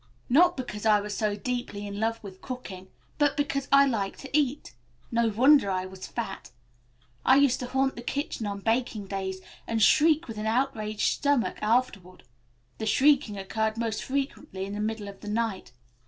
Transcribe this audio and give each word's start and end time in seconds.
Not 0.29 0.57
because 0.57 0.83
I 0.83 0.99
was 0.99 1.15
so 1.15 1.35
deeply 1.35 1.85
in 1.85 1.99
love 1.99 2.23
with 2.23 2.41
cooking, 2.41 2.87
but 3.19 3.37
because 3.37 3.67
I 3.71 3.85
liked 3.85 4.21
to 4.21 4.35
eat. 4.35 4.73
No 5.11 5.27
wonder 5.27 5.69
I 5.69 5.85
was 5.85 6.07
fat. 6.07 6.49
I 7.23 7.35
used 7.35 7.59
to 7.59 7.67
haunt 7.67 7.95
the 7.95 8.01
kitchen 8.01 8.47
on 8.47 8.61
baking 8.61 9.05
days 9.05 9.41
and 9.67 9.79
shriek 9.79 10.27
with 10.27 10.39
an 10.39 10.47
outraged 10.47 11.01
stomach 11.19 11.61
afterward. 11.61 12.23
The 12.79 12.87
shrieking 12.87 13.37
occurred 13.37 13.77
most 13.77 14.03
frequently 14.03 14.65
in 14.65 14.73
the 14.73 14.79
middle 14.79 15.07
of 15.07 15.19
the 15.19 15.29
night. 15.29 15.71